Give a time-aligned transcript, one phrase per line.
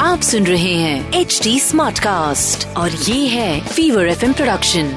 [0.00, 4.92] आप सुन रहे हैं एच डी स्मार्ट कास्ट और ये है फीवर एफ़ एम प्रोडक्शन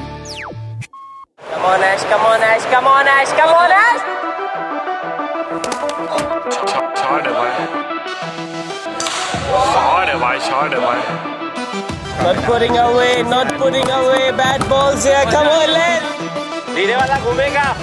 [17.19, 17.75] घूमेगा।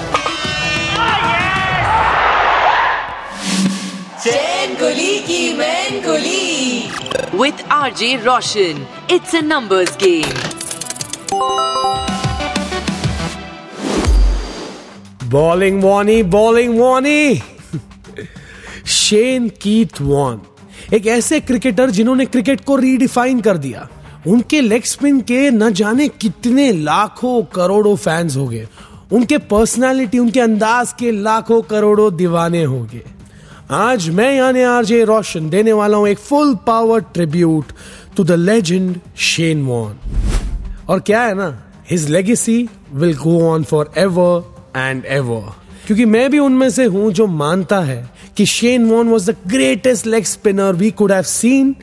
[4.29, 7.39] Chain Kulii Ki Main Kulii.
[7.41, 10.35] With R J Roshan it's a numbers game
[15.31, 17.41] bowling Warnie bowling Warnie
[18.97, 20.41] Shane Keith Warne
[20.95, 23.89] एक ऐसे cricketer जिन्होंने क्रिकेट को रीडिफाइन कर दिया।
[24.27, 28.67] उनके लेग स्पिन के न जाने कितने लाखों करोड़ों फैंस हो गए
[29.13, 33.05] उनके पर्सनालिटी उनके अंदाज के लाखों करोड़ों दीवाने हो गए
[33.71, 37.73] आज मैं यानी आरजे रोशन देने वाला हूँ एक full power tribute
[38.17, 39.99] to the legend Shane Warne
[40.89, 41.49] और क्या है ना
[41.91, 42.57] his legacy
[42.93, 45.53] will go on for ever and ever
[45.87, 48.01] क्योंकि मैं भी उनमें से हूँ जो मानता है
[48.37, 51.75] कि Shane Warne was the greatest leg spinner we could have seen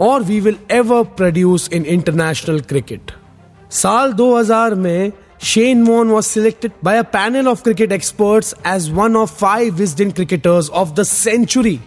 [0.00, 3.12] और we will ever produce in international cricket
[3.74, 5.12] साल 2000 में
[5.44, 10.12] Shane Warne was selected by a panel of cricket experts as one of five wisden
[10.18, 11.78] cricketers of the century.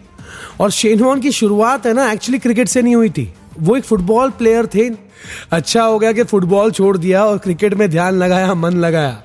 [0.62, 3.28] और Shane Warne की शुरुआत है ना actually cricket से नहीं हुई थी
[3.60, 4.90] वो एक फुटबॉल प्लेयर थे
[5.52, 9.22] अच्छा हो गया कि फुटबॉल छोड़ दिया और क्रिकेट में ध्यान लगाया मन लगाया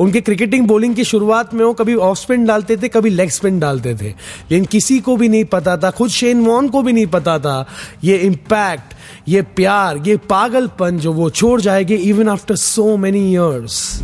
[0.00, 3.58] उनके क्रिकेटिंग बॉलिंग की शुरुआत में वो कभी ऑफ़ स्पिन डालते थे, कभी लेग स्पिन
[3.58, 4.08] डालते थे।
[4.50, 7.66] लेकिन किसी को भी नहीं पता था, खुद शेन वॉन को भी नहीं पता था,
[8.04, 8.94] ये इम्पैक्ट
[9.28, 14.02] ये प्यार, ये पागलपन जो वो छोड़ जाएँगे even after so many years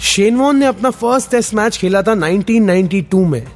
[0.00, 3.46] Shane Warne ने अपना फ़र्स्ट टेस्ट मैच खेला था 1992 में।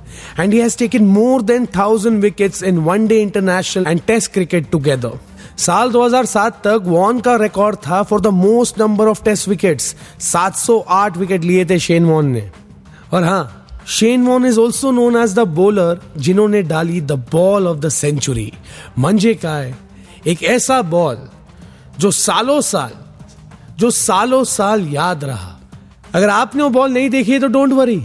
[0.41, 4.71] And he has taken more than thousand wickets in one day international and test cricket
[4.71, 5.19] together
[5.59, 11.17] साल 2007 तक वॉन का रिकॉर्ड था for the most number of test wickets 708
[11.17, 12.51] wicket लिए थे शेन वॉन ने।
[13.13, 17.79] और हाँ Shane Warne is also known as the bowler जिन्होंने डाली the ball of
[17.79, 18.53] the century
[18.99, 19.77] मंजे का है,
[20.27, 21.29] एक ऐसा बॉल
[21.99, 22.91] जो सालों साल,
[23.79, 25.55] जो सालों साल याद रहा।
[26.15, 28.01] अगर आपने वो बॉल नहीं देखी है तो डोंट वरी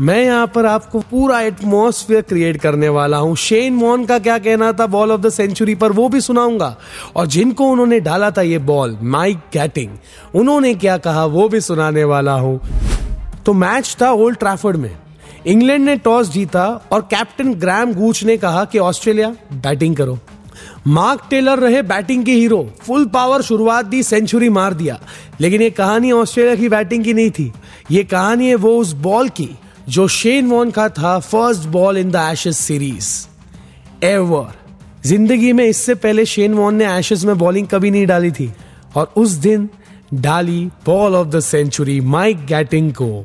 [0.00, 4.72] मैं यहाँ पर आपको पूरा एटमोसफियर क्रिएट करने वाला हूँ। शेन वॉन का क्या कहना
[4.72, 4.86] था?
[4.86, 6.76] बॉल ऑफ़ द सेंचुरी पर वो भी सुनाऊँगा।
[7.16, 9.96] और जिनको उन्होंने डाला था ये बॉल माइक कैटिंग
[10.34, 12.60] उन्होंने क्या कहा वो भी सुनाने वाला हूँ।
[13.46, 14.96] तो मैच था ओल्ड ट्रैफर्ड में।
[15.46, 20.18] इंग्लैंड ने टॉस जीता और कैप्टन ग्राम गूच ने कहा कि ऑस्ट्रेलिया बैटिंग करो।
[20.86, 25.00] मार्क टेलर रहे बैटिंग के हीरो फुल पावर शुरुआत दी सेंचुरी मार दिया।
[25.40, 27.52] लेकिन ये कहानी ऑस्ट्रेलिया की बैटिंग की नहीं थी।
[27.90, 29.56] ये कहानी है वो उस बॉल की।
[29.88, 34.54] जो शेन वॉन का था first ball in the Ashes series ever
[35.06, 38.52] ज़िंदगी में इससे पहले शेन वॉन ने एशेस में बॉलिंग कभी नहीं डाली थी।
[38.96, 39.68] और उस दिन
[40.14, 43.24] डाली ball of the century Mike Gatting को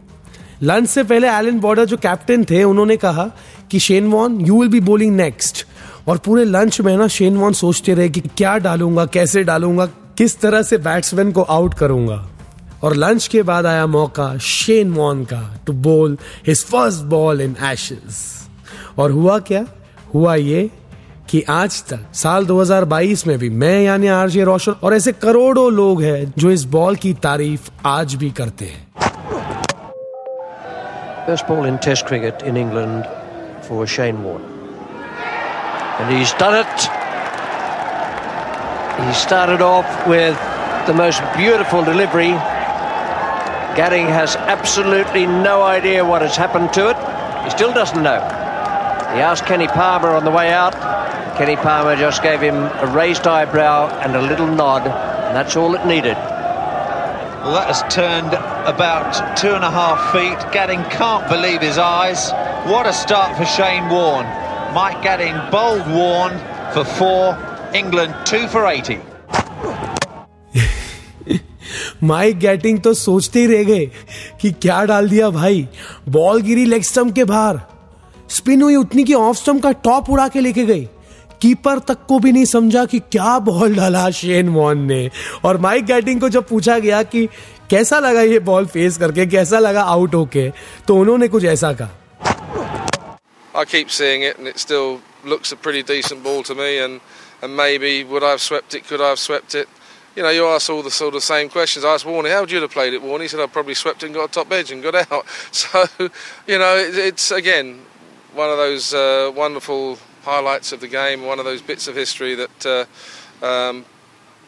[0.63, 3.30] लंच से पहले एलन बॉर्डर जो कैप्टन थे, उन्होंने कहा
[3.72, 5.66] कि Shane Warne you will be bowling next
[6.07, 9.85] और पूरे लंच में ना शेन वॉन सोचते रहे कि क्या डालूँगा, कैसे डालूँगा,
[10.18, 12.28] किस तरह से बैट्समैन को आउट करूँगा।
[12.83, 16.17] और लंच के बाद आया मौका शेन वॉन का to bowl
[16.47, 18.21] his first ball in Ashes
[18.99, 19.66] और हुआ क्या
[20.13, 20.69] हुआ ये
[21.29, 26.01] कि आज तक साल 2022 में भी मैं यानी आरजे रोशन और ऐसे करोड़ों लोग
[26.03, 28.81] हैं जो इस बॉल की तारीफ़ आज भी करते हैं
[31.25, 33.05] First ball in Test cricket in England
[33.65, 34.47] for Shane Warne.
[36.00, 36.88] And he's done it.
[38.97, 40.41] He started off with
[40.88, 42.33] the most beautiful delivery.
[43.75, 47.44] Gadding has absolutely no idea what has happened to it.
[47.44, 48.19] He still doesn't know.
[48.19, 50.73] He asked Kenny Palmer on the way out.
[51.38, 55.73] Kenny Palmer just gave him a raised eyebrow and a little nod, and that's all
[55.73, 56.16] it needed.
[57.44, 58.33] Well, that has turned
[58.67, 60.38] about two and a half feet.
[60.53, 62.31] Gadding can't believe his eyes.
[62.69, 64.27] What a start for Shane Warne.
[64.75, 66.38] Mike Gadding bowled Warne
[66.74, 67.36] for four.
[67.74, 69.12] England two for 80.
[72.11, 73.85] Mike Gatting तो सोचते ही रह गए
[74.41, 75.67] कि क्या डाल दिया भाई
[76.09, 77.59] ball गिरी leg stump के बाहर
[78.35, 80.88] स्पिन हुई उतनी की ऑफ़ स्टंप का टॉप उड़ा के लेके गई
[81.41, 85.09] कीपर तक को भी नहीं समझा कि क्या बॉल डाला शेन वॉन ने
[85.45, 87.25] और माइक गैटिंग को जब पूछा गया कि
[87.69, 90.49] कैसा लगा ये बॉल फेस करके कैसा लगा आउट होके
[90.88, 91.99] तो उन्होंने कुछ ऐसा कहा
[93.53, 96.69] I keep seeing it, and it still looks a pretty decent ball to me.
[96.79, 97.01] And,
[97.41, 98.88] and maybe would I have swept it?
[98.88, 99.67] Could I have swept it?
[100.16, 101.84] You know, you ask all the sort of same questions.
[101.84, 103.22] I asked Warney, how would you have played it, Warney?
[103.22, 105.25] He said, I probably swept it and got a top edge and got out.
[105.52, 105.87] So,
[106.46, 107.81] you know, it, it's again,
[108.34, 112.34] one of those uh, wonderful highlights of the game, one of those bits of history
[112.34, 112.88] that
[113.43, 113.84] uh, um,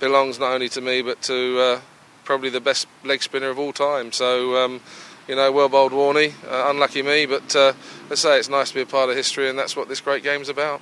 [0.00, 1.80] belongs not only to me but to uh,
[2.24, 4.12] probably the best leg spinner of all time.
[4.12, 4.80] So, um,
[5.28, 7.72] you know, well bowled Warney, uh, unlucky me, but uh,
[8.08, 10.24] let's say it's nice to be a part of history, and that's what this great
[10.24, 10.80] game's about.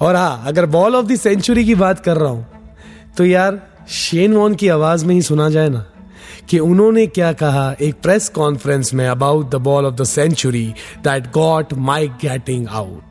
[0.00, 2.59] और हाँ अगर ball of the century की बात कर रहा हूं
[3.16, 3.60] तो यार
[4.00, 5.84] शेन वॉन की आवाज में ही सुना जाए ना
[6.50, 10.66] कि उन्होंने क्या कहा एक प्रेस कॉन्फ्रेंस में about the ball of the century
[11.04, 13.02] that got Mike Gatting out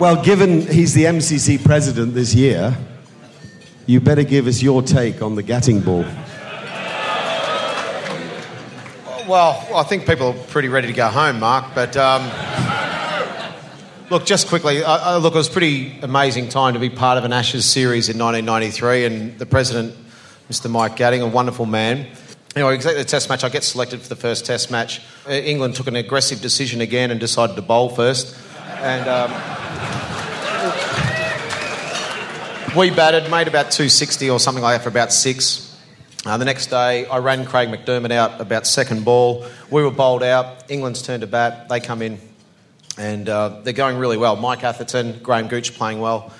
[0.00, 2.68] Well, given he's the MCC president this year,
[3.86, 6.06] you better give us your take on the Gatting ball.
[9.28, 11.66] Well, I think people are pretty ready to go home, Mark.
[11.74, 12.30] But um,
[14.09, 17.17] look, just quickly, uh, uh, look, it was a pretty amazing time to be part
[17.17, 19.95] of an Ashes series in 1993, and the president
[20.49, 20.69] Mr.
[20.69, 22.07] Mike Gatting, a wonderful man.
[22.55, 25.01] Anyway, exactly the test match, I get selected for the first test match.
[25.27, 28.37] Uh, England took an aggressive decision again and decided to bowl first.
[28.79, 29.31] And um,
[32.77, 35.75] we batted, made about 260 or something like that for about six.
[36.25, 39.45] Uh, the next day, I ran Craig McDermott out about second ball.
[39.69, 40.71] We were bowled out.
[40.71, 41.69] England's turned to bat.
[41.69, 42.19] They come in,
[42.97, 44.35] and uh, they're going really well.
[44.35, 46.31] Mike Atherton, Graham Gooch playing well.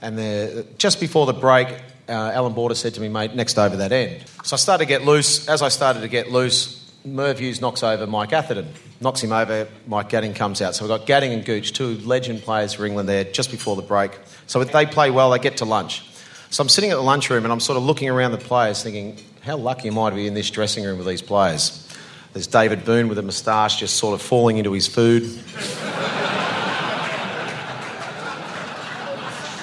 [0.00, 1.68] And just before the break,
[2.08, 4.24] uh, Alan Border said to me, mate, next over that end.
[4.44, 5.48] So I started to get loose.
[5.48, 8.68] As I started to get loose, Merv Hughes knocks over Mike Atherton.
[9.00, 10.74] Knocks him over, Mike Gadding comes out.
[10.74, 13.82] So we've got Gadding and Gooch, two legend players for England there just before the
[13.82, 14.12] break.
[14.46, 16.04] So they play well, they get to lunch.
[16.50, 19.16] So I'm sitting at the lunchroom and I'm sort of looking around the players thinking,
[19.40, 21.88] how lucky am I to be in this dressing room with these players?
[22.32, 25.24] There's David Boone with a moustache just sort of falling into his food.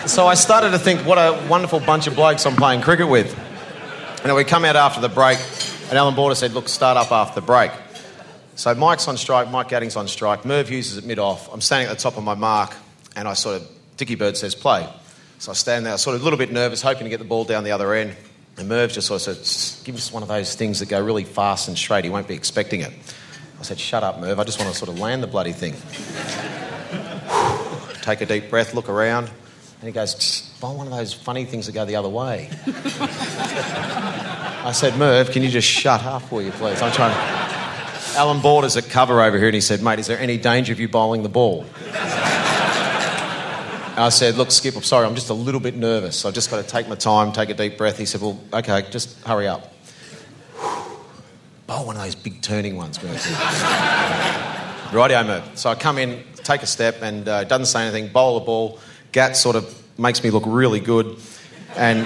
[0.10, 3.38] So I started to think, what a wonderful bunch of blokes I'm playing cricket with.
[4.24, 5.38] And we come out after the break,
[5.90, 7.70] and Alan Border said, look, start up after the break.
[8.56, 11.54] So Mike's on strike, Mike Gatting's on strike, Merv Hughes is at mid-off.
[11.54, 12.76] I'm standing at the top of my mark,
[13.16, 13.68] and I sort of,
[13.98, 14.90] Dickie Bird says, play.
[15.38, 17.46] So I stand there, sort of a little bit nervous, hoping to get the ball
[17.46, 18.16] down the other end.
[18.58, 21.24] And Merv just sort of said, give us one of those things that go really
[21.24, 22.04] fast and straight.
[22.04, 22.92] He won't be expecting it.
[23.60, 24.40] I said, shut up, Merv.
[24.40, 25.74] I just want to sort of land the bloody thing.
[28.02, 29.30] Take a deep breath, look around.
[29.80, 32.50] And he goes, buy one of those funny things that go the other way.
[34.62, 36.81] I said, Merv, can you just shut up, will you, please?
[36.81, 37.20] I'm trying to...
[38.18, 40.81] Alan Borders at cover over here, and he said, mate, is there any danger of
[40.81, 41.66] you bowling the ball?
[43.96, 46.25] I said, look, Skip, I'm sorry, I'm just a little bit nervous.
[46.25, 47.98] I've just got to take my time, take a deep breath.
[47.98, 49.74] He said, well, okay, just hurry up.
[51.68, 53.16] Bowl one of those big turning ones, Merv.
[54.92, 55.58] Rightio, Merv.
[55.58, 58.80] So I come in, take a step, and uh, doesn't say anything, bowl the ball
[59.12, 61.18] Gat sort of makes me look really good
[61.76, 62.06] and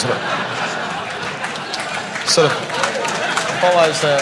[0.00, 0.20] sort of,
[2.28, 2.52] sort of
[3.60, 4.18] follows the,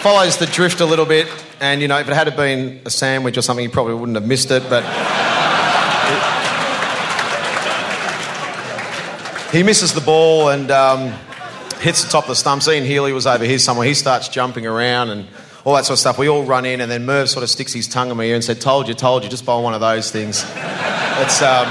[0.00, 1.28] follows the drift a little bit.
[1.60, 4.26] And, you know, if it had been a sandwich or something, you probably wouldn't have
[4.26, 4.62] missed it.
[4.68, 4.84] But
[9.52, 11.12] he misses the ball and um,
[11.80, 12.68] hits the top of the stumps.
[12.68, 13.86] Ian Healy was over here somewhere.
[13.86, 15.26] He starts jumping around and
[15.64, 16.18] all that sort of stuff.
[16.18, 18.34] We all run in, and then Merv sort of sticks his tongue in my ear
[18.34, 20.44] and said, Told you, told you, just bowl one of those things
[21.23, 21.67] it's, um,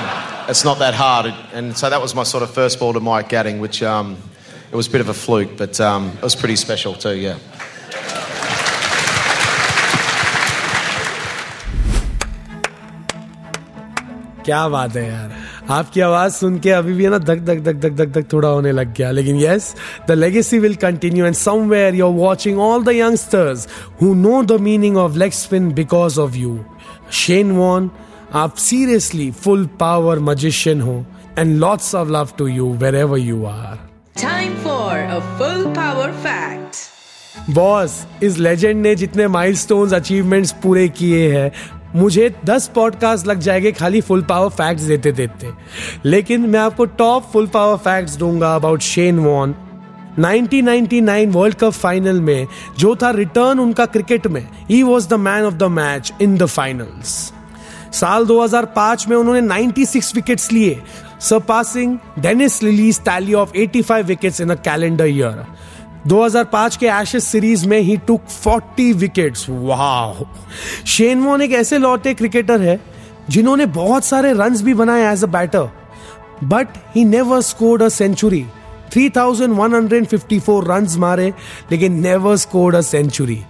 [0.49, 1.35] it's not that hard.
[1.53, 4.17] And so that was my sort of first ball to Mike Gatting, which um,
[4.73, 7.39] it was a bit of a fluke, but um, it was pretty special too, yeah.
[14.45, 15.33] क्या बात है यार
[15.77, 18.49] आपकी आवाज सुन के अभी भी है ना धक धक धक धक धक धक थोड़ा
[18.49, 19.75] होने लग गया लेकिन yes
[20.09, 23.67] the legacy will continue and somewhere you are watching all the youngsters
[24.01, 26.59] who know the meaning of leg spin because of you
[27.25, 27.91] Shane Warne
[28.36, 31.06] आप सीरियसली फुल पावर मजिशियन हो
[31.40, 33.76] and lots of love to you wherever you are
[34.24, 36.76] time for a full power fact
[37.50, 41.52] boss इस legend ने जितने milestones achievements पूरे किए हैं
[41.96, 45.50] मुझे दस पॉडकास्ट लग जाएँगे खाली फुल पावर फैक्ट्स देते देते।
[46.06, 49.56] लेकिन मैं आपको टॉप फुल पावर फैक्ट्स दूँगा about Shane Warne
[50.20, 52.48] 1999 World Cup final में
[52.80, 56.46] जो था रिटर्न उनका क्रिकेट में। He was the man of the match in the
[56.46, 57.34] finals
[57.94, 60.82] साल 2005 में उन्होंने 96 विकेट्स लिए।
[61.22, 65.46] Surpassing Dennis Lillee's tally of 85 wickets in a calendar year
[66.08, 70.24] 2005 के एशेस सीरीज़ में ही टुक 40 विकेट्स वाह
[70.88, 72.80] शेन एक ऐसे लौटे क्रिकेटर है,
[73.30, 75.70] जिन्होंने बहुत सारे रन भी बनाए as a batter
[76.44, 78.46] but he never scored a century
[78.92, 81.34] 3154 runs मारे,
[81.72, 83.42] लेकिन never scored a century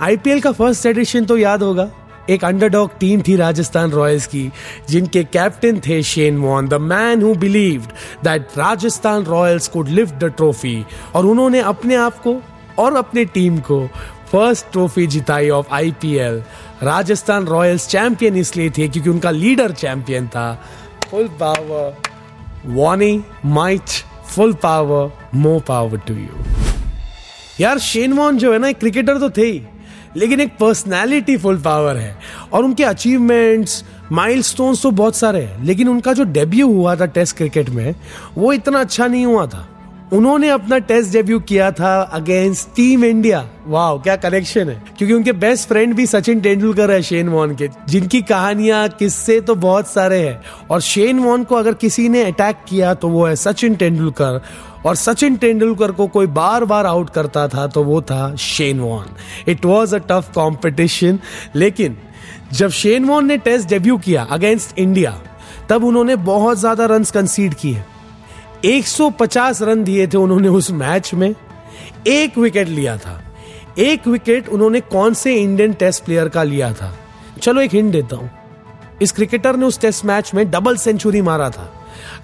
[0.00, 1.90] IPL का फ़र्स्ट एडिशन तो याद होगा।
[2.30, 4.50] एक अंडरडॉग टीम थी राजस्थान रॉयल्स की,
[4.88, 7.90] जिनके कैप्टन थे Shane Warne the man who believed
[8.24, 12.36] that Rajasthan Royals could lift the trophy और उन्होंने अपने आप को
[12.78, 13.86] और अपने टीम को
[14.32, 16.42] first trophy जिताई of IPL
[16.82, 20.52] Rajasthan Royals champion इसलिए थे क्योंकि उनका लीडर चैंपियन था।
[21.10, 21.96] Full power
[22.66, 26.44] warning might full power more power to you
[27.60, 29.62] यार शेन वॉन जो है ना क्रिकेटर तो थे ही।
[30.16, 32.16] लेकिन एक पर्सनैलिटी फुल पावर है।
[32.52, 37.36] और उनके अचीवमेंट्स माइलस्टोन्स तो बहुत सारे हैं। लेकिन उनका जो डेब्यू हुआ था टेस्ट
[37.36, 37.94] क्रिकेट में,
[38.38, 39.68] वो इतना अच्छा नहीं हुआ था।
[40.12, 45.32] उन्होंने अपना टेस्ट डेब्यू किया था अगेंस्ट टीम इंडिया वाह क्या कनेक्शन है। क्योंकि उनके
[45.34, 50.18] बेस्ट फ्रेंड भी सचिन तेंदुलकर है शेन वॉन के। जिनकी कहानियाँ किस्से तो बहुत सारे
[50.18, 54.40] हैं। और शेन वॉन को अगर किसी ने अटैक किया तो वो है सचिन तेंदुलकर।
[54.86, 59.06] और सचिन तेंदुलकर को कोई बार बार आउट करता था तो वो था Shane Warne
[59.48, 61.18] it was a tough competition
[61.56, 61.96] लेकिन
[62.52, 65.18] जब शेन वॉन ने टेस्ट डेब्यू किया अगेंस्ट इंडिया
[65.68, 67.82] तब उन्होंने बहुत ज़्यादा रन कंसीड किए।
[68.64, 71.34] 150 रन दिए थे उन्होंने उस मैच में।
[72.06, 73.24] एक विकेट लिया था।
[73.78, 76.96] एक विकेट उन्होंने कौन से इंडियन टेस्ट प्लेयर का लिया था?
[77.42, 78.30] चलो एक हिंट देता हूँ।
[79.02, 81.72] इस क्रिकेटर ने उस टेस्ट मैच में डबल सेंचुरी मारा था।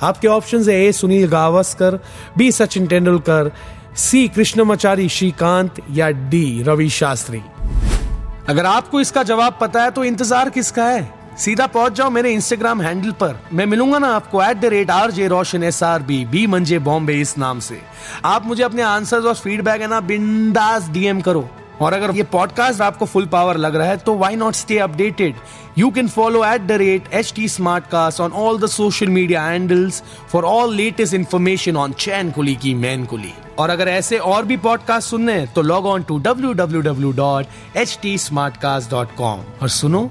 [0.02, 1.98] आपके ऑप्शंस है A Sunil Gavaskar,
[2.38, 3.52] B Sachin Tendulkar,
[3.96, 7.42] C Krishnamachari Srikkanth या डी रवि शास्त्री।
[8.48, 11.19] अगर आपको इसका जवाब पता है तो इंतज़ार किसका है?
[11.38, 15.10] सीधा पहुँच जाओ मेरे इंस्टाग्राम हैंडल पर। मैं मिलूँगा ना आपको at the rate R
[15.10, 17.80] J Roshan S R B B मंजे बॉम्बे इस नाम से।
[18.24, 21.48] आप मुझे अपने आंसर्स और फीडबैक है ना बिंदास डीएम करो।
[21.80, 25.34] और अगर ये पॉडकास्ट आपको फुल पावर लग रहा है तो why not stay updated
[25.78, 29.42] you can follow at the rate H T smart cast on all the social media
[29.42, 34.44] handles for all latest information on Chain Kulii Ki Main Kulii और अगर ऐसे और
[34.44, 38.56] भी podcast सुनने हैं तो log on to W W W dot H T smart
[38.56, 40.10] cast dot com और सुनो